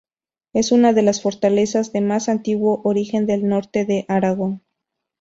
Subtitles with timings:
[0.53, 4.63] Es una de las fortalezas de más antiguo origen del norte de Aragón.